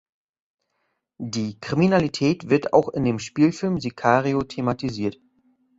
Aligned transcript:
Die 1.19 1.59
Kriminalität 1.59 2.49
wird 2.49 2.73
auch 2.73 2.89
in 2.89 3.03
dem 3.03 3.19
Spielfilm 3.19 3.79
"Sicario" 3.79 4.41
thematisiert. 4.41 5.19